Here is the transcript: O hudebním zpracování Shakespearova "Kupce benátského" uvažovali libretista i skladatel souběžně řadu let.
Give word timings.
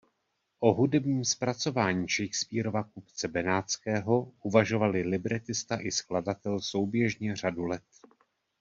O 0.59 0.73
hudebním 0.73 1.25
zpracování 1.25 2.07
Shakespearova 2.09 2.83
"Kupce 2.83 3.27
benátského" 3.27 4.31
uvažovali 4.43 5.01
libretista 5.01 5.81
i 5.81 5.91
skladatel 5.91 6.59
souběžně 6.59 7.35
řadu 7.35 7.65
let. 7.65 7.83